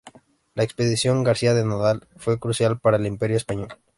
La 0.55 0.63
expedición 0.63 1.23
García 1.23 1.53
de 1.53 1.63
Nodal 1.63 2.07
fue 2.17 2.39
crucial 2.39 2.79
para 2.79 2.97
el 2.97 3.05
Imperio 3.05 3.37
español. 3.37 3.67